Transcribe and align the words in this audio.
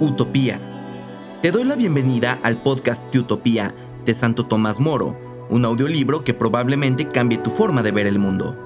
Utopía. 0.00 0.60
Te 1.42 1.50
doy 1.50 1.64
la 1.64 1.74
bienvenida 1.74 2.38
al 2.44 2.62
podcast 2.62 3.02
de 3.12 3.18
Utopía 3.18 3.74
de 4.04 4.14
Santo 4.14 4.46
Tomás 4.46 4.78
Moro, 4.78 5.18
un 5.50 5.64
audiolibro 5.64 6.22
que 6.22 6.34
probablemente 6.34 7.06
cambie 7.08 7.38
tu 7.38 7.50
forma 7.50 7.82
de 7.82 7.90
ver 7.90 8.06
el 8.06 8.20
mundo. 8.20 8.56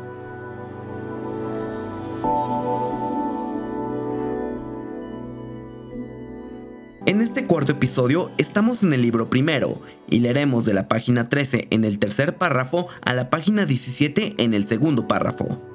En 7.06 7.22
este 7.22 7.46
cuarto 7.46 7.72
episodio 7.72 8.30
estamos 8.36 8.82
en 8.82 8.92
el 8.92 9.00
libro 9.00 9.30
primero 9.30 9.80
y 10.10 10.20
leeremos 10.20 10.66
de 10.66 10.74
la 10.74 10.86
página 10.86 11.30
13 11.30 11.68
en 11.70 11.84
el 11.84 11.98
tercer 11.98 12.36
párrafo 12.36 12.88
a 13.00 13.14
la 13.14 13.30
página 13.30 13.64
17 13.64 14.34
en 14.36 14.52
el 14.52 14.68
segundo 14.68 15.08
párrafo. 15.08 15.71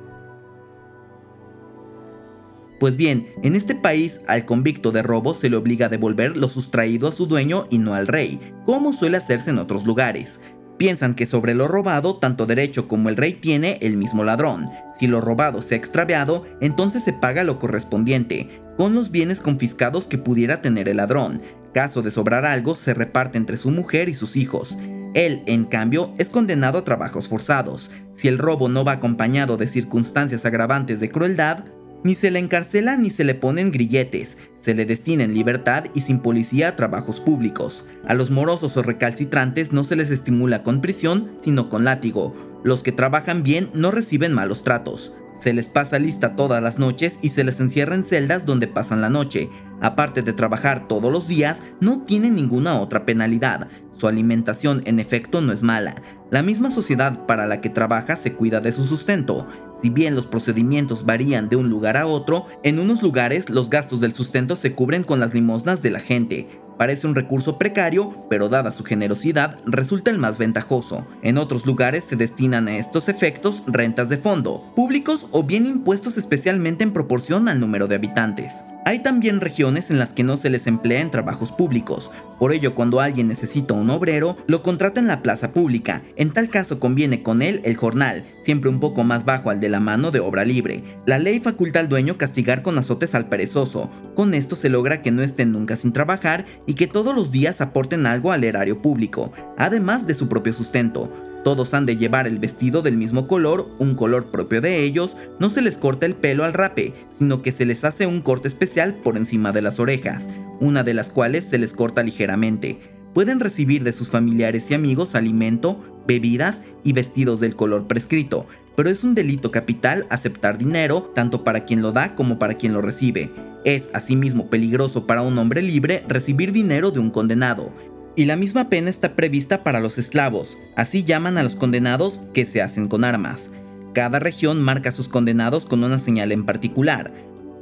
Pues 2.80 2.96
bien, 2.96 3.34
en 3.42 3.56
este 3.56 3.74
país 3.74 4.22
al 4.28 4.46
convicto 4.46 4.92
de 4.92 5.02
robo 5.02 5.34
se 5.34 5.50
le 5.50 5.58
obliga 5.58 5.88
a 5.88 5.90
devolver 5.90 6.38
lo 6.38 6.48
sustraído 6.48 7.08
a 7.08 7.12
su 7.12 7.26
dueño 7.26 7.66
y 7.72 7.80
no 7.80 7.96
al 7.96 8.08
rey, 8.08 8.40
como 8.66 8.94
suele 8.94 9.18
hacerse 9.18 9.50
en 9.50 9.58
otros 9.58 9.86
lugares. 9.86 10.40
Piensan 10.78 11.16
que 11.16 11.26
sobre 11.26 11.56
lo 11.56 11.68
robado 11.68 12.18
tanto 12.18 12.46
derecho 12.46 12.88
como 12.88 13.10
el 13.10 13.18
rey 13.18 13.34
tiene 13.34 13.80
el 13.82 13.98
mismo 13.98 14.24
ladrón. 14.24 14.70
Si 15.00 15.08
lo 15.08 15.22
robado 15.22 15.64
se 15.64 15.74
ha 15.74 15.78
extraviado, 15.78 16.46
entonces 16.62 17.04
se 17.04 17.14
paga 17.14 17.44
lo 17.44 17.58
correspondiente, 17.58 18.62
con 18.78 18.94
los 18.94 19.10
bienes 19.10 19.42
confiscados 19.42 20.06
que 20.06 20.20
pudiera 20.20 20.62
tener 20.62 20.88
el 20.88 20.98
ladrón. 20.98 21.42
Caso 21.74 22.04
de 22.04 22.12
sobrar 22.12 22.46
algo, 22.46 22.76
se 22.76 22.94
reparte 22.94 23.40
entre 23.40 23.58
su 23.58 23.72
mujer 23.72 24.08
y 24.08 24.14
sus 24.14 24.36
hijos. 24.36 24.78
Él, 25.16 25.42
en 25.48 25.66
cambio, 25.66 26.14
es 26.20 26.30
condenado 26.30 26.78
a 26.78 26.84
trabajos 26.84 27.28
forzados. 27.28 27.90
Si 28.14 28.28
el 28.28 28.38
robo 28.38 28.70
no 28.70 28.84
va 28.84 28.94
acompañado 28.94 29.58
de 29.58 29.68
circunstancias 29.68 30.46
agravantes 30.46 31.00
de 31.00 31.10
crueldad, 31.10 31.66
ni 32.08 32.16
se 32.16 32.32
le 32.32 32.40
encarcela 32.40 32.96
ni 32.96 33.10
se 33.10 33.26
le 33.26 33.36
ponen 33.36 33.70
grilletes, 33.70 34.38
se 34.62 34.74
le 34.74 34.86
destina 34.86 35.26
en 35.26 35.34
libertad 35.34 35.88
y 35.94 36.00
sin 36.00 36.20
policía 36.20 36.70
a 36.70 36.76
trabajos 36.78 37.20
públicos. 37.20 37.84
A 38.08 38.14
los 38.14 38.32
morosos 38.32 38.78
o 38.78 38.82
recalcitrantes 38.82 39.74
no 39.74 39.84
se 39.84 39.98
les 39.98 40.10
estimula 40.10 40.64
con 40.64 40.80
prisión, 40.80 41.34
sino 41.38 41.70
con 41.70 41.84
látigo. 41.84 42.34
Los 42.64 42.82
que 42.82 42.94
trabajan 42.94 43.44
bien 43.44 43.70
no 43.74 43.92
reciben 43.92 44.32
malos 44.32 44.64
tratos. 44.64 45.12
Se 45.38 45.52
les 45.52 45.68
pasa 45.68 46.00
lista 46.00 46.38
todas 46.38 46.64
las 46.64 46.80
noches 46.80 47.20
y 47.22 47.30
se 47.32 47.44
les 47.44 47.60
encierra 47.60 47.96
en 47.96 48.06
celdas 48.06 48.46
donde 48.46 48.68
pasan 48.68 49.02
la 49.02 49.10
noche. 49.10 49.50
Aparte 49.82 50.22
de 50.22 50.32
trabajar 50.32 50.88
todos 50.88 51.12
los 51.12 51.28
días, 51.28 51.62
no 51.82 52.04
tienen 52.04 52.36
ninguna 52.36 52.80
otra 52.80 53.06
penalidad. 53.06 53.68
Su 53.98 54.08
alimentación 54.08 54.84
en 54.86 55.00
efecto 55.00 55.42
no 55.42 55.52
es 55.52 55.64
mala. 55.64 55.96
La 56.30 56.44
misma 56.44 56.70
sociedad 56.70 57.26
para 57.26 57.48
la 57.48 57.62
que 57.62 57.72
trabaja 57.72 58.16
se 58.16 58.34
cuida 58.34 58.62
de 58.62 58.72
su 58.72 58.86
sustento. 58.86 59.48
Si 59.82 59.90
bien 59.90 60.16
los 60.16 60.28
procedimientos 60.28 61.04
varían 61.04 61.50
de 61.50 61.56
un 61.56 61.70
lugar 61.70 61.98
a 61.98 62.06
otro, 62.06 62.46
en 62.64 62.78
unos 62.78 63.02
lugares 63.02 63.50
los 63.50 63.72
gastos 63.72 64.00
del 64.00 64.14
sustento 64.14 64.56
se 64.56 64.74
cubren 64.74 65.04
con 65.04 65.20
las 65.20 65.34
limosnas 65.34 65.82
de 65.82 65.90
la 65.90 66.00
gente. 66.00 66.48
Parece 66.78 67.08
un 67.08 67.16
recurso 67.16 67.58
precario, 67.58 68.28
pero 68.30 68.50
dada 68.50 68.72
su 68.72 68.84
generosidad 68.84 69.60
resulta 69.66 70.12
el 70.12 70.20
más 70.20 70.38
ventajoso. 70.38 71.08
En 71.24 71.40
otros 71.40 71.66
lugares 71.66 72.04
se 72.04 72.16
destinan 72.16 72.68
a 72.68 72.78
estos 72.78 73.10
efectos 73.10 73.64
rentas 73.66 74.10
de 74.10 74.18
fondo, 74.18 74.72
públicos 74.76 75.28
o 75.32 75.44
bien 75.44 75.66
impuestos 75.66 76.18
especialmente 76.18 76.84
en 76.84 76.94
proporción 76.94 77.50
al 77.50 77.60
número 77.60 77.88
de 77.88 77.96
habitantes. 77.96 78.58
Hay 78.88 79.00
también 79.00 79.42
regiones 79.42 79.92
en 79.92 80.00
las 80.00 80.14
que 80.14 80.24
no 80.24 80.38
se 80.38 80.50
les 80.50 80.66
emplea 80.66 81.02
en 81.02 81.12
trabajos 81.12 81.52
públicos, 81.52 82.10
por 82.40 82.54
ello 82.54 82.74
cuando 82.74 83.02
alguien 83.02 83.28
necesita 83.28 83.74
un 83.74 83.90
obrero, 83.90 84.38
lo 84.48 84.64
contrata 84.64 85.02
en 85.02 85.08
la 85.08 85.22
plaza 85.22 85.52
pública, 85.52 86.04
en 86.16 86.32
tal 86.32 86.48
caso 86.48 86.80
conviene 86.80 87.22
con 87.22 87.42
él 87.42 87.60
el 87.66 87.76
jornal, 87.76 88.24
siempre 88.46 88.70
un 88.70 88.80
poco 88.80 89.04
más 89.04 89.26
bajo 89.26 89.50
al 89.50 89.60
de 89.60 89.68
la 89.68 89.82
mano 89.82 90.12
de 90.12 90.22
obra 90.22 90.46
libre. 90.46 90.86
La 91.06 91.20
ley 91.20 91.42
faculta 91.42 91.82
al 91.82 91.90
dueño 91.90 92.18
castigar 92.18 92.62
con 92.62 92.78
azotes 92.78 93.14
al 93.14 93.28
perezoso, 93.28 93.92
con 94.16 94.34
esto 94.34 94.56
se 94.56 94.70
logra 94.70 95.02
que 95.02 95.12
no 95.12 95.22
estén 95.22 95.52
nunca 95.52 95.76
sin 95.76 95.92
trabajar 95.92 96.46
y 96.66 96.76
que 96.76 96.88
todos 96.88 97.14
los 97.14 97.30
días 97.30 97.60
aporten 97.60 98.06
algo 98.06 98.32
al 98.32 98.46
erario 98.46 98.82
público, 98.82 99.34
además 99.58 100.08
de 100.08 100.16
su 100.16 100.30
propio 100.30 100.54
sustento. 100.54 101.12
Todos 101.48 101.74
han 101.74 101.86
de 101.86 101.96
llevar 101.96 102.28
el 102.28 102.40
vestido 102.40 102.82
del 102.82 102.98
mismo 102.98 103.26
color, 103.26 103.70
un 103.80 103.96
color 103.96 104.32
propio 104.32 104.60
de 104.60 104.84
ellos, 104.84 105.16
no 105.40 105.50
se 105.50 105.62
les 105.62 105.78
corta 105.78 106.06
el 106.06 106.14
pelo 106.14 106.44
al 106.44 106.52
rape, 106.52 106.94
sino 107.18 107.42
que 107.42 107.54
se 107.54 107.66
les 107.66 107.86
hace 107.86 108.06
un 108.06 108.20
corte 108.20 108.50
especial 108.50 108.96
por 108.96 109.16
encima 109.16 109.54
de 109.54 109.62
las 109.62 109.80
orejas, 109.80 110.28
una 110.60 110.84
de 110.84 110.94
las 110.94 111.10
cuales 111.10 111.46
se 111.50 111.58
les 111.58 111.72
corta 111.72 112.04
ligeramente. 112.04 112.82
Pueden 113.14 113.40
recibir 113.40 113.86
de 113.86 113.94
sus 113.94 114.10
familiares 114.10 114.70
y 114.70 114.74
amigos 114.74 115.16
alimento, 115.16 116.04
bebidas 116.06 116.64
y 116.84 116.92
vestidos 116.92 117.40
del 117.40 117.56
color 117.56 117.88
prescrito, 117.88 118.46
pero 118.76 118.90
es 118.90 119.06
un 119.06 119.16
delito 119.16 119.50
capital 119.50 120.06
aceptar 120.10 120.58
dinero 120.58 121.14
tanto 121.16 121.46
para 121.46 121.64
quien 121.64 121.82
lo 121.82 121.94
da 121.94 122.14
como 122.16 122.40
para 122.40 122.56
quien 122.56 122.74
lo 122.74 122.82
recibe. 122.82 123.30
Es 123.64 123.90
asimismo 123.94 124.50
peligroso 124.50 125.08
para 125.08 125.22
un 125.22 125.38
hombre 125.38 125.62
libre 125.62 126.04
recibir 126.10 126.52
dinero 126.52 126.92
de 126.92 127.00
un 127.00 127.10
condenado, 127.10 127.72
y 128.18 128.26
la 128.26 128.36
misma 128.36 128.68
pena 128.68 128.90
está 128.90 129.16
prevista 129.16 129.64
para 129.64 129.80
los 129.80 130.00
esclavos, 130.00 130.58
así 130.76 131.04
llaman 131.04 131.38
a 131.38 131.44
los 131.44 131.56
condenados 131.56 132.20
que 132.34 132.48
se 132.48 132.64
hacen 132.64 132.88
con 132.88 133.06
armas. 133.06 133.52
Cada 133.94 134.20
región 134.20 134.60
marca 134.60 134.90
a 134.90 134.92
sus 134.92 135.08
condenados 135.08 135.68
con 135.68 135.84
una 135.84 136.00
señal 136.00 136.32
en 136.32 136.44
particular. 136.44 137.14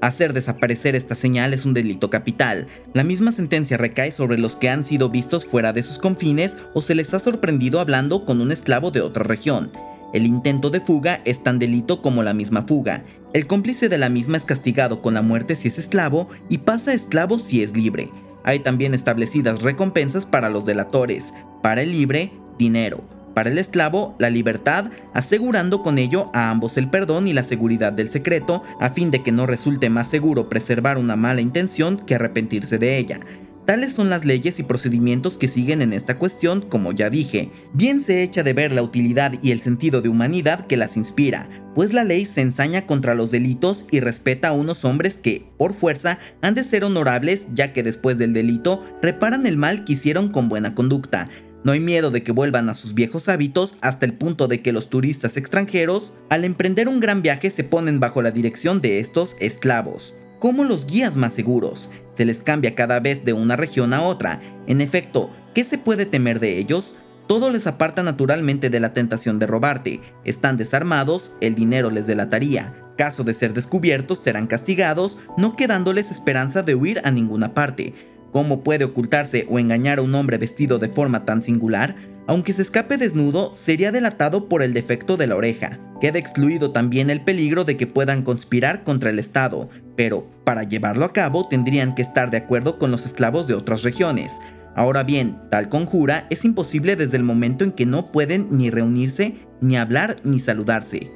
Hacer 0.01 0.31
desaparecer 0.31 0.95
esta 0.95 1.13
señal 1.13 1.53
es 1.53 1.65
un 1.65 1.73
delito 1.73 2.09
capital. 2.09 2.67
La 2.93 3.03
misma 3.03 3.33
sentencia 3.33 3.75
recae 3.75 4.13
sobre 4.13 4.37
los 4.37 4.55
que 4.55 4.69
han 4.69 4.85
sido 4.85 5.09
vistos 5.09 5.43
fuera 5.43 5.73
de 5.73 5.83
sus 5.83 5.99
confines 5.99 6.55
o 6.73 6.81
se 6.81 6.95
les 6.95 7.13
ha 7.13 7.19
sorprendido 7.19 7.81
hablando 7.81 8.25
con 8.25 8.39
un 8.39 8.53
esclavo 8.53 8.91
de 8.91 9.01
otra 9.01 9.23
región. 9.23 9.71
El 10.13 10.25
intento 10.25 10.69
de 10.69 10.79
fuga 10.79 11.21
es 11.25 11.43
tan 11.43 11.59
delito 11.59 12.01
como 12.01 12.23
la 12.23 12.33
misma 12.33 12.61
fuga. 12.61 13.03
El 13.33 13.45
cómplice 13.45 13.89
de 13.89 13.97
la 13.97 14.07
misma 14.07 14.37
es 14.37 14.45
castigado 14.45 15.01
con 15.01 15.15
la 15.15 15.21
muerte 15.21 15.57
si 15.57 15.67
es 15.67 15.77
esclavo 15.79 16.29
y 16.47 16.59
pasa 16.59 16.93
esclavo 16.93 17.39
si 17.39 17.61
es 17.61 17.75
libre. 17.75 18.09
Hay 18.45 18.59
también 18.59 18.93
establecidas 18.93 19.61
recompensas 19.61 20.25
para 20.25 20.49
los 20.49 20.65
delatores, 20.65 21.33
para 21.63 21.81
el 21.81 21.91
libre, 21.91 22.31
dinero, 22.59 23.03
para 23.33 23.49
el 23.49 23.57
esclavo, 23.57 24.15
la 24.19 24.29
libertad, 24.29 24.85
asegurando 25.13 25.81
con 25.81 25.97
ello 25.97 26.29
a 26.33 26.51
ambos 26.51 26.77
el 26.77 26.89
perdón 26.89 27.27
y 27.27 27.33
la 27.33 27.43
seguridad 27.43 27.91
del 27.91 28.11
secreto, 28.11 28.63
a 28.79 28.91
fin 28.91 29.09
de 29.09 29.23
que 29.23 29.31
no 29.31 29.47
resulte 29.47 29.89
más 29.89 30.07
seguro 30.07 30.47
preservar 30.47 30.99
una 30.99 31.15
mala 31.15 31.41
intención 31.41 31.97
que 31.97 32.15
arrepentirse 32.15 32.77
de 32.77 32.97
ella. 32.97 33.19
Tales 33.65 33.93
son 33.93 34.11
las 34.11 34.25
leyes 34.25 34.59
y 34.59 34.63
procedimientos 34.63 35.39
que 35.39 35.47
siguen 35.47 35.81
en 35.81 35.91
esta 35.91 36.19
cuestión, 36.19 36.61
como 36.61 36.91
ya 36.91 37.09
dije. 37.09 37.51
Bien 37.73 38.03
se 38.03 38.21
echa 38.21 38.43
de 38.43 38.53
ver 38.53 38.71
la 38.71 38.83
utilidad 38.83 39.33
y 39.41 39.49
el 39.49 39.59
sentido 39.59 40.03
de 40.03 40.09
humanidad 40.09 40.67
que 40.67 40.77
las 40.77 40.97
inspira, 40.97 41.49
pues 41.73 41.91
la 41.91 42.03
ley 42.03 42.27
se 42.27 42.41
ensaña 42.41 42.85
contra 42.85 43.15
los 43.15 43.31
delitos 43.31 43.85
y 43.89 44.01
respeta 44.01 44.49
a 44.49 44.53
unos 44.53 44.85
hombres 44.85 45.15
que, 45.15 45.49
por 45.57 45.73
fuerza, 45.73 46.19
han 46.43 46.53
de 46.53 46.63
ser 46.63 46.83
honorables 46.83 47.47
ya 47.55 47.73
que 47.73 47.81
después 47.81 48.19
del 48.19 48.33
delito 48.33 48.83
reparan 49.01 49.47
el 49.47 49.57
mal 49.57 49.83
que 49.83 49.93
hicieron 49.93 50.29
con 50.29 50.47
buena 50.47 50.75
conducta. 50.75 51.29
No 51.63 51.71
hay 51.71 51.79
miedo 51.79 52.11
de 52.11 52.21
que 52.21 52.31
vuelvan 52.31 52.69
a 52.69 52.75
sus 52.75 52.93
viejos 52.93 53.27
hábitos 53.29 53.77
hasta 53.81 54.05
el 54.05 54.13
punto 54.13 54.47
de 54.47 54.61
que 54.61 54.73
los 54.73 54.91
turistas 54.91 55.37
extranjeros, 55.37 56.13
al 56.29 56.45
emprender 56.45 56.87
un 56.87 56.99
gran 56.99 57.23
viaje, 57.23 57.49
se 57.49 57.63
ponen 57.63 57.99
bajo 57.99 58.21
la 58.21 58.29
dirección 58.29 58.79
de 58.81 58.99
estos 58.99 59.35
esclavos 59.39 60.13
como 60.39 60.63
los 60.63 60.85
guías 60.85 61.15
más 61.15 61.33
seguros. 61.33 61.89
Se 62.15 62.25
les 62.25 62.43
cambia 62.43 62.75
cada 62.75 62.99
vez 62.99 63.25
de 63.25 63.33
una 63.33 63.55
región 63.55 63.93
a 63.93 64.01
otra. 64.01 64.41
En 64.67 64.81
efecto, 64.81 65.29
¿qué 65.53 65.63
se 65.63 65.77
puede 65.77 66.05
temer 66.05 66.39
de 66.39 66.57
ellos? 66.57 66.95
Todo 67.27 67.49
les 67.51 67.65
aparta 67.65 68.03
naturalmente 68.03 68.69
de 68.69 68.79
la 68.79 68.93
tentación 68.93 69.39
de 69.39 69.47
robarte. 69.47 69.99
Están 70.23 70.57
desarmados, 70.57 71.31
el 71.41 71.55
dinero 71.55 71.89
les 71.89 72.05
delataría. 72.05 72.75
Caso 72.97 73.23
de 73.23 73.33
ser 73.33 73.53
descubiertos, 73.53 74.19
serán 74.19 74.47
castigados, 74.47 75.17
no 75.37 75.55
quedándoles 75.55 76.11
esperanza 76.11 76.61
de 76.61 76.75
huir 76.75 77.01
a 77.03 77.11
ninguna 77.11 77.53
parte. 77.53 77.93
¿Cómo 78.31 78.63
puede 78.63 78.85
ocultarse 78.85 79.47
o 79.49 79.59
engañar 79.59 79.99
a 79.99 80.01
un 80.01 80.13
hombre 80.13 80.37
vestido 80.37 80.77
de 80.77 80.89
forma 80.89 81.25
tan 81.25 81.41
singular? 81.41 81.95
Aunque 82.27 82.53
se 82.53 82.63
escape 82.63 82.97
desnudo, 82.97 83.53
sería 83.53 83.91
delatado 83.91 84.49
por 84.49 84.63
el 84.63 84.73
defecto 84.73 85.15
de 85.15 85.27
la 85.27 85.35
oreja. 85.35 85.79
Queda 86.01 86.17
excluido 86.17 86.71
también 86.71 87.09
el 87.09 87.21
peligro 87.21 87.65
de 87.65 87.77
que 87.77 87.87
puedan 87.87 88.23
conspirar 88.23 88.83
contra 88.83 89.11
el 89.11 89.19
Estado, 89.19 89.69
pero 89.95 90.27
para 90.43 90.63
llevarlo 90.63 91.05
a 91.05 91.13
cabo 91.13 91.47
tendrían 91.47 91.93
que 91.93 92.01
estar 92.01 92.31
de 92.31 92.37
acuerdo 92.37 92.79
con 92.79 92.91
los 92.91 93.05
esclavos 93.05 93.47
de 93.47 93.53
otras 93.53 93.83
regiones. 93.83 94.33
Ahora 94.75 95.03
bien, 95.03 95.37
tal 95.51 95.69
conjura 95.69 96.27
es 96.29 96.43
imposible 96.43 96.95
desde 96.95 97.15
el 97.17 97.23
momento 97.23 97.63
en 97.63 97.71
que 97.71 97.85
no 97.85 98.11
pueden 98.11 98.47
ni 98.49 98.69
reunirse, 98.69 99.35
ni 99.61 99.77
hablar, 99.77 100.17
ni 100.23 100.39
saludarse. 100.39 101.11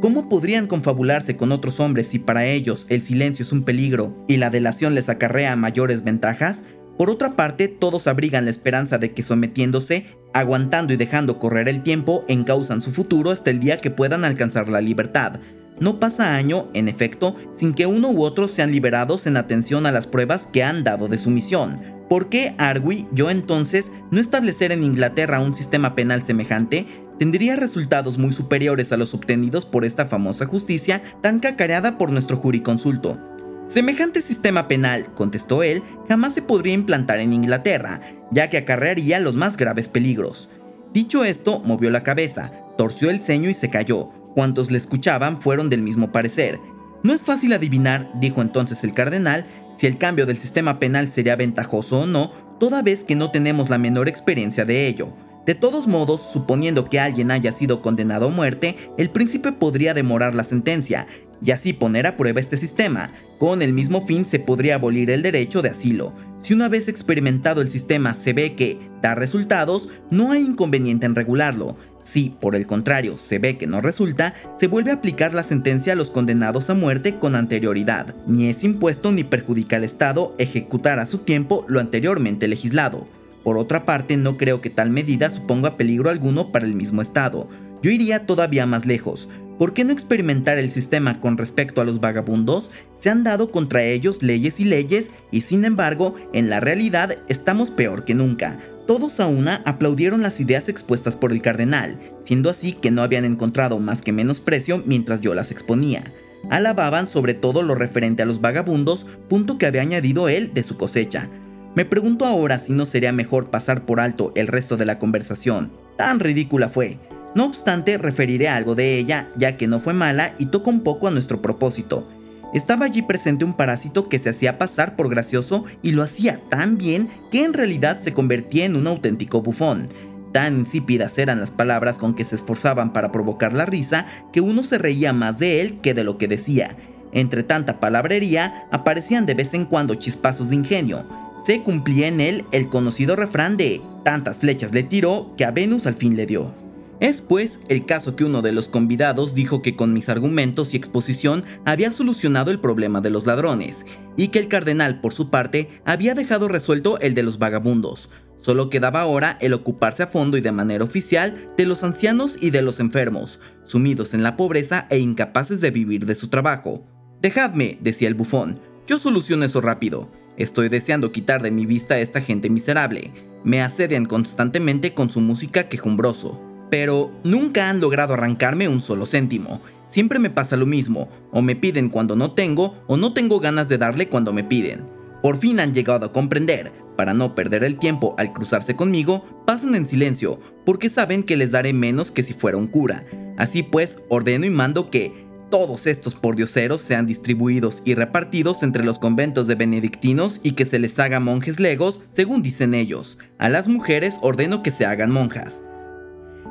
¿Cómo 0.00 0.28
podrían 0.28 0.66
confabularse 0.66 1.36
con 1.36 1.52
otros 1.52 1.80
hombres 1.80 2.06
si 2.06 2.18
para 2.18 2.46
ellos 2.46 2.86
el 2.88 3.02
silencio 3.02 3.42
es 3.42 3.52
un 3.52 3.64
peligro 3.64 4.14
y 4.28 4.36
la 4.36 4.50
delación 4.50 4.94
les 4.94 5.08
acarrea 5.08 5.56
mayores 5.56 6.04
ventajas? 6.04 6.62
Por 6.96 7.10
otra 7.10 7.36
parte, 7.36 7.68
todos 7.68 8.06
abrigan 8.06 8.44
la 8.44 8.50
esperanza 8.50 8.98
de 8.98 9.12
que 9.12 9.22
sometiéndose, 9.22 10.06
aguantando 10.32 10.92
y 10.92 10.96
dejando 10.96 11.38
correr 11.38 11.68
el 11.68 11.82
tiempo, 11.82 12.24
encausan 12.28 12.80
su 12.80 12.90
futuro 12.90 13.30
hasta 13.30 13.50
el 13.50 13.60
día 13.60 13.76
que 13.76 13.90
puedan 13.90 14.24
alcanzar 14.24 14.68
la 14.68 14.80
libertad, 14.80 15.40
no 15.78 16.00
pasa 16.00 16.34
año, 16.34 16.68
en 16.72 16.88
efecto, 16.88 17.36
sin 17.54 17.74
que 17.74 17.84
uno 17.86 18.08
u 18.08 18.22
otro 18.22 18.48
sean 18.48 18.72
liberados 18.72 19.26
en 19.26 19.36
atención 19.36 19.84
a 19.84 19.92
las 19.92 20.06
pruebas 20.06 20.48
que 20.50 20.64
han 20.64 20.84
dado 20.84 21.06
de 21.08 21.18
su 21.18 21.30
misión. 21.30 21.80
¿Por 22.08 22.30
qué 22.30 22.54
Argui 22.56 23.06
yo 23.12 23.28
entonces 23.28 23.92
no 24.10 24.20
establecer 24.20 24.72
en 24.72 24.84
Inglaterra 24.84 25.40
un 25.40 25.54
sistema 25.54 25.94
penal 25.94 26.22
semejante? 26.24 26.86
Tendría 27.18 27.56
resultados 27.56 28.16
muy 28.16 28.32
superiores 28.32 28.90
a 28.92 28.96
los 28.96 29.12
obtenidos 29.12 29.66
por 29.66 29.84
esta 29.84 30.06
famosa 30.06 30.46
justicia 30.46 31.02
tan 31.20 31.40
cacareada 31.40 31.98
por 31.98 32.10
nuestro 32.10 32.38
juriconsulto. 32.38 33.35
Semejante 33.68 34.22
sistema 34.22 34.68
penal, 34.68 35.12
contestó 35.14 35.64
él, 35.64 35.82
jamás 36.08 36.34
se 36.34 36.42
podría 36.42 36.72
implantar 36.72 37.18
en 37.18 37.32
Inglaterra, 37.32 38.00
ya 38.30 38.48
que 38.48 38.58
acarrearía 38.58 39.18
los 39.18 39.34
más 39.34 39.56
graves 39.56 39.88
peligros. 39.88 40.48
Dicho 40.92 41.24
esto, 41.24 41.60
movió 41.64 41.90
la 41.90 42.04
cabeza, 42.04 42.52
torció 42.78 43.10
el 43.10 43.20
ceño 43.20 43.50
y 43.50 43.54
se 43.54 43.68
calló. 43.68 44.10
Cuantos 44.34 44.70
le 44.70 44.78
escuchaban 44.78 45.40
fueron 45.40 45.68
del 45.68 45.82
mismo 45.82 46.12
parecer. 46.12 46.60
No 47.02 47.12
es 47.12 47.22
fácil 47.22 47.52
adivinar, 47.52 48.08
dijo 48.20 48.40
entonces 48.40 48.84
el 48.84 48.94
cardenal, 48.94 49.46
si 49.76 49.88
el 49.88 49.98
cambio 49.98 50.26
del 50.26 50.38
sistema 50.38 50.78
penal 50.78 51.10
sería 51.10 51.34
ventajoso 51.34 52.02
o 52.02 52.06
no, 52.06 52.30
toda 52.60 52.82
vez 52.82 53.02
que 53.02 53.16
no 53.16 53.32
tenemos 53.32 53.68
la 53.68 53.78
menor 53.78 54.08
experiencia 54.08 54.64
de 54.64 54.86
ello. 54.86 55.12
De 55.44 55.54
todos 55.54 55.86
modos, 55.86 56.22
suponiendo 56.32 56.90
que 56.90 56.98
alguien 56.98 57.30
haya 57.30 57.52
sido 57.52 57.80
condenado 57.80 58.26
a 58.26 58.30
muerte, 58.30 58.76
el 58.98 59.10
príncipe 59.10 59.52
podría 59.52 59.94
demorar 59.94 60.34
la 60.34 60.42
sentencia 60.42 61.06
y 61.44 61.50
así 61.50 61.72
poner 61.72 62.06
a 62.06 62.16
prueba 62.16 62.40
este 62.40 62.56
sistema. 62.56 63.12
Con 63.38 63.62
el 63.62 63.72
mismo 63.72 64.06
fin 64.06 64.24
se 64.24 64.38
podría 64.38 64.76
abolir 64.76 65.10
el 65.10 65.22
derecho 65.22 65.62
de 65.62 65.70
asilo. 65.70 66.12
Si 66.42 66.54
una 66.54 66.68
vez 66.68 66.88
experimentado 66.88 67.60
el 67.60 67.70
sistema 67.70 68.14
se 68.14 68.32
ve 68.32 68.54
que 68.54 68.78
da 69.02 69.14
resultados, 69.14 69.88
no 70.10 70.32
hay 70.32 70.42
inconveniente 70.42 71.06
en 71.06 71.14
regularlo. 71.14 71.76
Si, 72.02 72.30
por 72.30 72.54
el 72.54 72.66
contrario, 72.66 73.18
se 73.18 73.40
ve 73.40 73.58
que 73.58 73.66
no 73.66 73.80
resulta, 73.80 74.34
se 74.60 74.68
vuelve 74.68 74.92
a 74.92 74.94
aplicar 74.94 75.34
la 75.34 75.42
sentencia 75.42 75.92
a 75.92 75.96
los 75.96 76.12
condenados 76.12 76.70
a 76.70 76.74
muerte 76.74 77.18
con 77.18 77.34
anterioridad. 77.34 78.14
Ni 78.28 78.48
es 78.48 78.62
impuesto 78.62 79.10
ni 79.10 79.24
perjudica 79.24 79.76
al 79.76 79.84
Estado 79.84 80.34
ejecutar 80.38 81.00
a 81.00 81.06
su 81.06 81.18
tiempo 81.18 81.64
lo 81.66 81.80
anteriormente 81.80 82.46
legislado. 82.46 83.08
Por 83.42 83.58
otra 83.58 83.84
parte, 83.84 84.16
no 84.16 84.36
creo 84.36 84.60
que 84.60 84.70
tal 84.70 84.90
medida 84.90 85.30
suponga 85.30 85.76
peligro 85.76 86.10
alguno 86.10 86.52
para 86.52 86.66
el 86.66 86.74
mismo 86.74 87.02
Estado. 87.02 87.48
Yo 87.82 87.90
iría 87.90 88.26
todavía 88.26 88.66
más 88.66 88.86
lejos. 88.86 89.28
¿Por 89.58 89.72
qué 89.72 89.84
no 89.84 89.92
experimentar 89.92 90.58
el 90.58 90.70
sistema 90.70 91.20
con 91.20 91.38
respecto 91.38 91.80
a 91.80 91.84
los 91.84 92.00
vagabundos? 92.00 92.70
Se 93.00 93.08
han 93.08 93.24
dado 93.24 93.50
contra 93.50 93.84
ellos 93.84 94.22
leyes 94.22 94.60
y 94.60 94.64
leyes 94.64 95.10
y 95.30 95.40
sin 95.40 95.64
embargo, 95.64 96.14
en 96.34 96.50
la 96.50 96.60
realidad 96.60 97.16
estamos 97.28 97.70
peor 97.70 98.04
que 98.04 98.14
nunca. 98.14 98.60
Todos 98.86 99.18
a 99.18 99.26
una 99.26 99.62
aplaudieron 99.64 100.22
las 100.22 100.40
ideas 100.40 100.68
expuestas 100.68 101.16
por 101.16 101.32
el 101.32 101.42
cardenal, 101.42 101.98
siendo 102.24 102.50
así 102.50 102.72
que 102.72 102.90
no 102.90 103.02
habían 103.02 103.24
encontrado 103.24 103.80
más 103.80 104.02
que 104.02 104.12
menosprecio 104.12 104.82
mientras 104.84 105.22
yo 105.22 105.34
las 105.34 105.50
exponía. 105.50 106.12
Alababan 106.50 107.06
sobre 107.06 107.34
todo 107.34 107.62
lo 107.62 107.74
referente 107.74 108.22
a 108.22 108.26
los 108.26 108.40
vagabundos, 108.40 109.06
punto 109.28 109.58
que 109.58 109.66
había 109.66 109.82
añadido 109.82 110.28
él 110.28 110.52
de 110.54 110.62
su 110.62 110.76
cosecha. 110.76 111.28
Me 111.74 111.84
pregunto 111.84 112.26
ahora 112.26 112.58
si 112.58 112.72
no 112.72 112.86
sería 112.86 113.12
mejor 113.12 113.50
pasar 113.50 113.84
por 113.84 114.00
alto 114.00 114.32
el 114.36 114.46
resto 114.46 114.76
de 114.76 114.86
la 114.86 114.98
conversación. 114.98 115.72
Tan 115.96 116.20
ridícula 116.20 116.68
fue. 116.68 116.98
No 117.36 117.44
obstante, 117.44 117.98
referiré 117.98 118.48
algo 118.48 118.74
de 118.74 118.96
ella, 118.96 119.28
ya 119.36 119.58
que 119.58 119.66
no 119.66 119.78
fue 119.78 119.92
mala 119.92 120.34
y 120.38 120.46
toca 120.46 120.70
un 120.70 120.80
poco 120.80 121.06
a 121.06 121.10
nuestro 121.10 121.42
propósito. 121.42 122.08
Estaba 122.54 122.86
allí 122.86 123.02
presente 123.02 123.44
un 123.44 123.52
parásito 123.52 124.08
que 124.08 124.18
se 124.18 124.30
hacía 124.30 124.56
pasar 124.56 124.96
por 124.96 125.10
gracioso 125.10 125.66
y 125.82 125.90
lo 125.90 126.02
hacía 126.02 126.40
tan 126.48 126.78
bien 126.78 127.10
que 127.30 127.44
en 127.44 127.52
realidad 127.52 128.00
se 128.00 128.14
convertía 128.14 128.64
en 128.64 128.74
un 128.74 128.86
auténtico 128.86 129.42
bufón. 129.42 129.90
Tan 130.32 130.60
insípidas 130.60 131.18
eran 131.18 131.38
las 131.38 131.50
palabras 131.50 131.98
con 131.98 132.14
que 132.14 132.24
se 132.24 132.36
esforzaban 132.36 132.94
para 132.94 133.12
provocar 133.12 133.52
la 133.52 133.66
risa 133.66 134.06
que 134.32 134.40
uno 134.40 134.64
se 134.64 134.78
reía 134.78 135.12
más 135.12 135.38
de 135.38 135.60
él 135.60 135.82
que 135.82 135.92
de 135.92 136.04
lo 136.04 136.16
que 136.16 136.28
decía. 136.28 136.74
Entre 137.12 137.42
tanta 137.42 137.80
palabrería 137.80 138.66
aparecían 138.70 139.26
de 139.26 139.34
vez 139.34 139.52
en 139.52 139.66
cuando 139.66 139.94
chispazos 139.96 140.48
de 140.48 140.54
ingenio, 140.56 141.04
se 141.44 141.62
cumplía 141.62 142.08
en 142.08 142.22
él 142.22 142.46
el 142.52 142.70
conocido 142.70 143.14
refrán 143.14 143.58
de 143.58 143.82
tantas 144.04 144.38
flechas 144.38 144.72
le 144.72 144.84
tiró 144.84 145.34
que 145.36 145.44
a 145.44 145.50
Venus 145.50 145.86
al 145.86 145.96
fin 145.96 146.16
le 146.16 146.24
dio. 146.24 146.65
Es 146.98 147.20
pues 147.20 147.60
el 147.68 147.84
caso 147.84 148.16
que 148.16 148.24
uno 148.24 148.40
de 148.40 148.52
los 148.52 148.68
convidados 148.68 149.34
dijo 149.34 149.60
que 149.60 149.76
con 149.76 149.92
mis 149.92 150.08
argumentos 150.08 150.72
y 150.72 150.78
exposición 150.78 151.44
había 151.66 151.92
solucionado 151.92 152.50
el 152.50 152.58
problema 152.58 153.02
de 153.02 153.10
los 153.10 153.26
ladrones, 153.26 153.84
y 154.16 154.28
que 154.28 154.38
el 154.38 154.48
cardenal 154.48 155.00
por 155.02 155.12
su 155.12 155.28
parte 155.28 155.68
había 155.84 156.14
dejado 156.14 156.48
resuelto 156.48 156.98
el 157.00 157.14
de 157.14 157.22
los 157.22 157.38
vagabundos. 157.38 158.08
Solo 158.38 158.70
quedaba 158.70 159.00
ahora 159.00 159.36
el 159.40 159.52
ocuparse 159.52 160.04
a 160.04 160.06
fondo 160.06 160.38
y 160.38 160.40
de 160.40 160.52
manera 160.52 160.84
oficial 160.84 161.48
de 161.56 161.66
los 161.66 161.82
ancianos 161.84 162.36
y 162.40 162.50
de 162.50 162.62
los 162.62 162.80
enfermos, 162.80 163.40
sumidos 163.64 164.14
en 164.14 164.22
la 164.22 164.36
pobreza 164.36 164.86
e 164.88 164.98
incapaces 164.98 165.60
de 165.60 165.70
vivir 165.70 166.06
de 166.06 166.14
su 166.14 166.28
trabajo. 166.28 166.86
Dejadme, 167.20 167.78
decía 167.80 168.08
el 168.08 168.14
bufón, 168.14 168.60
yo 168.86 168.98
soluciono 168.98 169.44
eso 169.44 169.60
rápido. 169.60 170.10
Estoy 170.38 170.68
deseando 170.68 171.12
quitar 171.12 171.42
de 171.42 171.50
mi 171.50 171.66
vista 171.66 171.94
a 171.94 171.98
esta 171.98 172.20
gente 172.20 172.48
miserable. 172.50 173.12
Me 173.42 173.62
asedian 173.62 174.06
constantemente 174.06 174.94
con 174.94 175.10
su 175.10 175.20
música 175.20 175.68
quejumbroso. 175.68 176.45
Pero 176.70 177.12
nunca 177.24 177.68
han 177.68 177.80
logrado 177.80 178.14
arrancarme 178.14 178.68
un 178.68 178.82
solo 178.82 179.06
céntimo. 179.06 179.60
Siempre 179.88 180.18
me 180.18 180.30
pasa 180.30 180.56
lo 180.56 180.66
mismo, 180.66 181.08
o 181.30 181.42
me 181.42 181.56
piden 181.56 181.88
cuando 181.88 182.16
no 182.16 182.32
tengo, 182.32 182.74
o 182.86 182.96
no 182.96 183.12
tengo 183.12 183.40
ganas 183.40 183.68
de 183.68 183.78
darle 183.78 184.08
cuando 184.08 184.32
me 184.32 184.44
piden. 184.44 184.84
Por 185.22 185.38
fin 185.38 185.60
han 185.60 185.74
llegado 185.74 186.06
a 186.06 186.12
comprender, 186.12 186.72
para 186.96 187.14
no 187.14 187.34
perder 187.34 187.62
el 187.62 187.78
tiempo 187.78 188.14
al 188.18 188.32
cruzarse 188.32 188.74
conmigo, 188.74 189.24
pasan 189.46 189.74
en 189.74 189.86
silencio, 189.86 190.40
porque 190.64 190.90
saben 190.90 191.22
que 191.22 191.36
les 191.36 191.52
daré 191.52 191.72
menos 191.72 192.10
que 192.10 192.22
si 192.22 192.32
fuera 192.32 192.56
un 192.56 192.66
cura. 192.66 193.04
Así 193.36 193.62
pues, 193.62 194.02
ordeno 194.08 194.46
y 194.46 194.50
mando 194.50 194.90
que, 194.90 195.26
todos 195.50 195.86
estos 195.86 196.16
pordioseros 196.16 196.82
sean 196.82 197.06
distribuidos 197.06 197.80
y 197.84 197.94
repartidos 197.94 198.64
entre 198.64 198.84
los 198.84 198.98
conventos 198.98 199.46
de 199.46 199.54
benedictinos 199.54 200.40
y 200.42 200.52
que 200.52 200.64
se 200.64 200.80
les 200.80 200.98
haga 200.98 201.20
monjes 201.20 201.60
legos, 201.60 202.00
según 202.12 202.42
dicen 202.42 202.74
ellos. 202.74 203.18
A 203.38 203.48
las 203.48 203.68
mujeres 203.68 204.16
ordeno 204.22 204.62
que 204.64 204.72
se 204.72 204.86
hagan 204.86 205.12
monjas. 205.12 205.62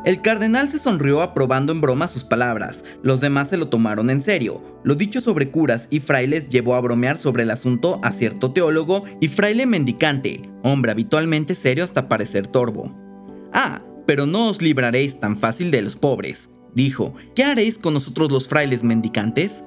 El 0.06 0.22
cardenal 0.22 0.70
se 0.70 0.78
sonrió 0.78 1.22
aprobando 1.22 1.74
en 1.74 1.82
broma 1.82 2.08
sus 2.08 2.24
palabras, 2.24 2.86
los 3.02 3.22
demás 3.22 3.50
se 3.50 3.58
lo 3.58 3.70
tomaron 3.70 4.12
en 4.12 4.22
serio. 4.22 4.64
Lo 4.84 4.94
dicho 4.94 5.20
sobre 5.20 5.50
curas 5.50 5.88
y 5.90 6.00
frailes 6.00 6.48
llevó 6.48 6.76
a 6.76 6.82
bromear 6.82 7.18
sobre 7.18 7.44
el 7.44 7.50
asunto 7.50 8.00
a 8.04 8.14
cierto 8.14 8.52
teólogo 8.52 9.04
y 9.20 9.30
fraile 9.30 9.66
mendicante, 9.66 10.48
hombre 10.62 10.92
habitualmente 10.92 11.56
serio 11.56 11.84
hasta 11.84 12.08
parecer 12.08 12.46
torvo. 12.46 12.96
Ah, 13.52 13.82
pero 14.06 14.28
no 14.28 14.50
os 14.50 14.62
libraréis 14.62 15.20
tan 15.20 15.40
fácil 15.40 15.72
de 15.72 15.82
los 15.82 15.96
pobres, 15.96 16.50
Dijo, 16.76 17.14
¿qué 17.36 17.46
haréis 17.46 17.78
con 17.78 17.94
nosotros 17.94 18.30
los 18.30 18.50
frailes 18.50 18.84
mendicantes? 18.84 19.64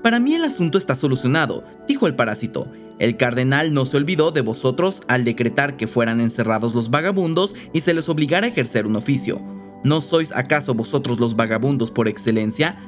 Para 0.00 0.20
mí 0.20 0.34
el 0.34 0.44
asunto 0.44 0.78
está 0.78 0.94
solucionado, 0.94 1.64
dijo 1.88 2.06
el 2.06 2.14
parásito. 2.14 2.72
El 3.00 3.16
cardenal 3.16 3.74
no 3.74 3.84
se 3.84 3.96
olvidó 3.96 4.30
de 4.30 4.42
vosotros 4.42 5.02
al 5.08 5.24
decretar 5.24 5.76
que 5.76 5.88
fueran 5.88 6.20
encerrados 6.20 6.72
los 6.72 6.88
vagabundos 6.88 7.56
y 7.72 7.80
se 7.80 7.94
les 7.94 8.08
obligara 8.08 8.46
a 8.46 8.50
ejercer 8.50 8.86
un 8.86 8.94
oficio. 8.94 9.42
¿No 9.84 10.00
sois 10.00 10.32
acaso 10.32 10.74
vosotros 10.74 11.18
los 11.18 11.36
vagabundos 11.36 11.90
por 11.90 12.08
excelencia? 12.08 12.78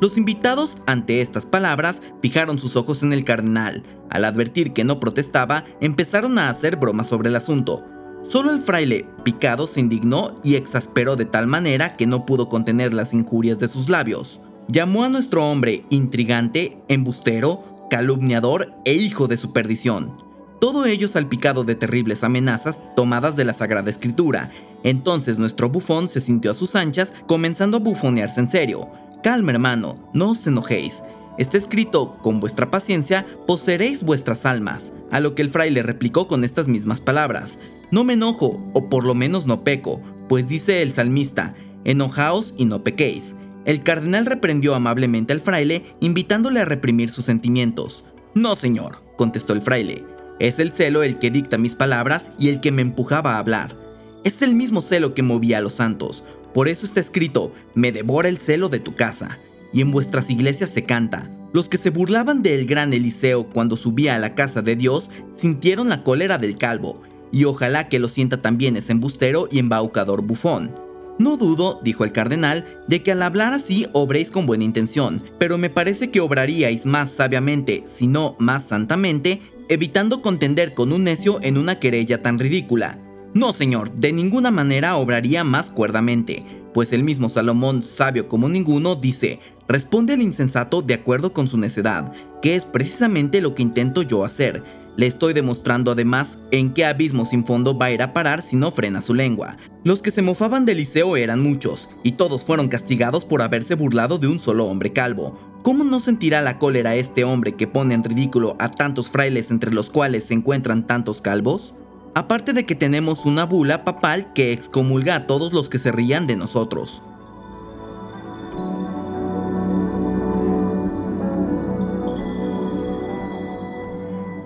Los 0.00 0.18
invitados, 0.18 0.78
ante 0.86 1.20
estas 1.20 1.46
palabras, 1.46 2.02
fijaron 2.20 2.58
sus 2.58 2.76
ojos 2.76 3.02
en 3.02 3.12
el 3.12 3.24
cardenal. 3.24 3.84
Al 4.10 4.24
advertir 4.24 4.72
que 4.72 4.84
no 4.84 5.00
protestaba, 5.00 5.64
empezaron 5.80 6.38
a 6.38 6.50
hacer 6.50 6.76
bromas 6.76 7.08
sobre 7.08 7.28
el 7.28 7.36
asunto. 7.36 7.84
Solo 8.28 8.50
el 8.50 8.62
fraile, 8.62 9.08
picado, 9.24 9.66
se 9.66 9.80
indignó 9.80 10.38
y 10.42 10.56
exasperó 10.56 11.16
de 11.16 11.24
tal 11.24 11.46
manera 11.46 11.92
que 11.92 12.06
no 12.06 12.26
pudo 12.26 12.48
contener 12.48 12.94
las 12.94 13.14
injurias 13.14 13.58
de 13.58 13.68
sus 13.68 13.88
labios. 13.88 14.40
Llamó 14.68 15.04
a 15.04 15.08
nuestro 15.08 15.48
hombre 15.50 15.84
intrigante, 15.90 16.78
embustero, 16.88 17.86
calumniador 17.90 18.74
e 18.84 18.94
hijo 18.94 19.28
de 19.28 19.36
su 19.36 19.52
perdición. 19.52 20.21
Todo 20.62 20.86
ello 20.86 21.08
salpicado 21.08 21.64
de 21.64 21.74
terribles 21.74 22.22
amenazas 22.22 22.78
tomadas 22.94 23.34
de 23.34 23.42
la 23.44 23.52
Sagrada 23.52 23.90
Escritura. 23.90 24.52
Entonces 24.84 25.40
nuestro 25.40 25.68
bufón 25.68 26.08
se 26.08 26.20
sintió 26.20 26.52
a 26.52 26.54
sus 26.54 26.76
anchas, 26.76 27.12
comenzando 27.26 27.78
a 27.78 27.80
bufonearse 27.80 28.38
en 28.38 28.48
serio. 28.48 28.88
Calma 29.24 29.50
hermano, 29.50 29.98
no 30.14 30.30
os 30.30 30.46
enojéis. 30.46 31.02
Está 31.36 31.58
escrito, 31.58 32.16
con 32.22 32.38
vuestra 32.38 32.70
paciencia 32.70 33.26
poseeréis 33.44 34.04
vuestras 34.04 34.46
almas. 34.46 34.92
A 35.10 35.18
lo 35.18 35.34
que 35.34 35.42
el 35.42 35.50
fraile 35.50 35.82
replicó 35.82 36.28
con 36.28 36.44
estas 36.44 36.68
mismas 36.68 37.00
palabras. 37.00 37.58
No 37.90 38.04
me 38.04 38.12
enojo, 38.12 38.62
o 38.72 38.88
por 38.88 39.04
lo 39.04 39.16
menos 39.16 39.46
no 39.46 39.64
peco, 39.64 40.00
pues 40.28 40.46
dice 40.46 40.82
el 40.82 40.92
salmista, 40.92 41.56
enojaos 41.82 42.54
y 42.56 42.66
no 42.66 42.84
pequéis. 42.84 43.34
El 43.64 43.82
cardenal 43.82 44.26
reprendió 44.26 44.76
amablemente 44.76 45.32
al 45.32 45.40
fraile, 45.40 45.96
invitándole 45.98 46.60
a 46.60 46.64
reprimir 46.64 47.10
sus 47.10 47.24
sentimientos. 47.24 48.04
No, 48.34 48.54
señor, 48.54 49.02
contestó 49.16 49.54
el 49.54 49.62
fraile, 49.62 50.04
es 50.42 50.58
el 50.58 50.72
celo 50.72 51.04
el 51.04 51.20
que 51.20 51.30
dicta 51.30 51.56
mis 51.56 51.76
palabras 51.76 52.32
y 52.36 52.48
el 52.48 52.60
que 52.60 52.72
me 52.72 52.82
empujaba 52.82 53.34
a 53.34 53.38
hablar. 53.38 53.76
Es 54.24 54.42
el 54.42 54.56
mismo 54.56 54.82
celo 54.82 55.14
que 55.14 55.22
movía 55.22 55.58
a 55.58 55.60
los 55.60 55.74
santos, 55.74 56.24
por 56.52 56.68
eso 56.68 56.84
está 56.84 56.98
escrito, 56.98 57.52
me 57.76 57.92
devora 57.92 58.28
el 58.28 58.38
celo 58.38 58.68
de 58.68 58.80
tu 58.80 58.94
casa. 58.94 59.38
Y 59.72 59.82
en 59.82 59.92
vuestras 59.92 60.30
iglesias 60.30 60.70
se 60.70 60.84
canta, 60.84 61.30
los 61.52 61.68
que 61.68 61.78
se 61.78 61.90
burlaban 61.90 62.42
del 62.42 62.66
gran 62.66 62.92
Eliseo 62.92 63.44
cuando 63.44 63.76
subía 63.76 64.16
a 64.16 64.18
la 64.18 64.34
casa 64.34 64.62
de 64.62 64.74
Dios 64.74 65.10
sintieron 65.36 65.88
la 65.88 66.02
cólera 66.02 66.38
del 66.38 66.58
calvo, 66.58 67.00
y 67.30 67.44
ojalá 67.44 67.88
que 67.88 68.00
lo 68.00 68.08
sienta 68.08 68.42
también 68.42 68.76
ese 68.76 68.90
embustero 68.92 69.48
y 69.48 69.60
embaucador 69.60 70.22
bufón. 70.22 70.74
No 71.18 71.36
dudo, 71.36 71.78
dijo 71.84 72.04
el 72.04 72.12
cardenal, 72.12 72.82
de 72.88 73.02
que 73.02 73.12
al 73.12 73.22
hablar 73.22 73.52
así 73.52 73.86
obréis 73.92 74.30
con 74.30 74.44
buena 74.46 74.64
intención, 74.64 75.22
pero 75.38 75.56
me 75.56 75.70
parece 75.70 76.10
que 76.10 76.20
obraríais 76.20 76.84
más 76.84 77.12
sabiamente, 77.12 77.84
si 77.86 78.06
no 78.06 78.34
más 78.38 78.64
santamente, 78.64 79.40
evitando 79.68 80.22
contender 80.22 80.74
con 80.74 80.92
un 80.92 81.04
necio 81.04 81.38
en 81.42 81.58
una 81.58 81.78
querella 81.78 82.22
tan 82.22 82.38
ridícula. 82.38 82.98
No, 83.34 83.52
señor, 83.52 83.92
de 83.92 84.12
ninguna 84.12 84.50
manera 84.50 84.96
obraría 84.96 85.44
más 85.44 85.70
cuerdamente, 85.70 86.44
pues 86.74 86.92
el 86.92 87.02
mismo 87.02 87.30
Salomón, 87.30 87.82
sabio 87.82 88.28
como 88.28 88.48
ninguno, 88.48 88.94
dice, 88.94 89.40
responde 89.68 90.14
al 90.14 90.22
insensato 90.22 90.82
de 90.82 90.94
acuerdo 90.94 91.32
con 91.32 91.48
su 91.48 91.58
necedad, 91.58 92.12
que 92.42 92.56
es 92.56 92.64
precisamente 92.64 93.40
lo 93.40 93.54
que 93.54 93.62
intento 93.62 94.02
yo 94.02 94.24
hacer. 94.24 94.62
Le 94.96 95.06
estoy 95.06 95.32
demostrando 95.32 95.92
además 95.92 96.38
en 96.50 96.74
qué 96.74 96.84
abismo 96.84 97.24
sin 97.24 97.46
fondo 97.46 97.76
va 97.76 97.86
a 97.86 97.90
ir 97.92 98.02
a 98.02 98.12
parar 98.12 98.42
si 98.42 98.56
no 98.56 98.72
frena 98.72 99.00
su 99.00 99.14
lengua. 99.14 99.56
Los 99.84 100.02
que 100.02 100.10
se 100.10 100.20
mofaban 100.20 100.66
del 100.66 100.76
liceo 100.78 101.16
eran 101.16 101.42
muchos, 101.42 101.88
y 102.02 102.12
todos 102.12 102.44
fueron 102.44 102.68
castigados 102.68 103.24
por 103.24 103.40
haberse 103.40 103.74
burlado 103.74 104.18
de 104.18 104.28
un 104.28 104.38
solo 104.38 104.66
hombre 104.66 104.92
calvo. 104.92 105.38
¿Cómo 105.62 105.84
no 105.84 106.00
sentirá 106.00 106.42
la 106.42 106.58
cólera 106.58 106.94
este 106.96 107.24
hombre 107.24 107.52
que 107.52 107.66
pone 107.66 107.94
en 107.94 108.04
ridículo 108.04 108.56
a 108.58 108.70
tantos 108.70 109.08
frailes 109.08 109.50
entre 109.50 109.72
los 109.72 109.90
cuales 109.90 110.24
se 110.24 110.34
encuentran 110.34 110.86
tantos 110.86 111.22
calvos? 111.22 111.74
Aparte 112.14 112.52
de 112.52 112.66
que 112.66 112.74
tenemos 112.74 113.24
una 113.24 113.44
bula 113.44 113.84
papal 113.84 114.32
que 114.34 114.52
excomulga 114.52 115.16
a 115.16 115.26
todos 115.26 115.54
los 115.54 115.70
que 115.70 115.78
se 115.78 115.92
rían 115.92 116.26
de 116.26 116.36
nosotros. 116.36 117.02